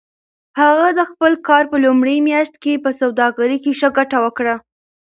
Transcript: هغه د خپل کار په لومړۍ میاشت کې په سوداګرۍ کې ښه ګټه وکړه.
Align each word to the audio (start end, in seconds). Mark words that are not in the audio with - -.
هغه 0.59 0.87
د 0.97 0.99
خپل 1.11 1.31
کار 1.47 1.63
په 1.71 1.77
لومړۍ 1.85 2.17
میاشت 2.27 2.55
کې 2.63 2.81
په 2.83 2.89
سوداګرۍ 2.99 3.57
کې 3.63 3.71
ښه 3.79 3.89
ګټه 3.97 4.17
وکړه. 4.25 4.55